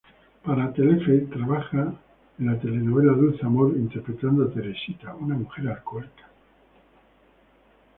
Para 0.43 0.73
Telefe 0.73 1.27
trabaja 1.31 1.93
en 2.39 2.45
la 2.47 2.59
telenovela 2.59 3.11
"Dulce 3.13 3.45
amor", 3.45 3.75
interpretando 3.77 4.45
a 4.45 4.51
Teresita, 4.51 5.13
una 5.13 5.35
mujer 5.35 5.67
alcohólica. 5.67 6.25